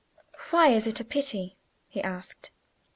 "Why 0.49 0.69
is 0.69 0.87
it 0.87 0.99
a 0.99 1.05
pity?" 1.05 1.59
he 1.87 2.01
asked. 2.01 2.49